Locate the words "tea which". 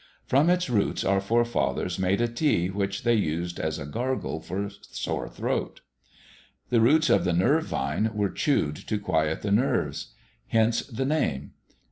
2.27-3.03